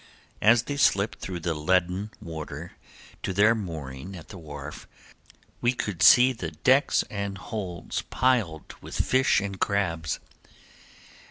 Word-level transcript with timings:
As 0.41 0.63
they 0.63 0.77
slipped 0.77 1.19
through 1.19 1.41
the 1.41 1.53
leaden 1.53 2.09
water 2.19 2.71
to 3.21 3.33
their 3.33 3.53
mooring 3.53 4.15
at 4.15 4.29
the 4.29 4.37
wharf 4.39 4.87
we 5.61 5.73
could 5.73 6.01
see 6.01 6.33
the 6.33 6.49
decks 6.49 7.03
and 7.11 7.37
holds 7.37 8.01
piled 8.01 8.73
with 8.81 8.95
fish 8.95 9.39
and 9.41 9.59
crabs. 9.59 10.19